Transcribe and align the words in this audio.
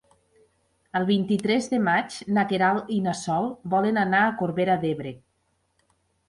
El 0.99 1.03
vint-i-tres 1.09 1.67
de 1.73 1.79
maig 1.87 2.17
na 2.37 2.45
Queralt 2.53 2.89
i 2.95 2.97
na 3.09 3.13
Sol 3.19 3.51
volen 3.75 4.01
anar 4.05 4.23
a 4.23 4.33
Corbera 4.41 4.79
d'Ebre. 4.87 5.15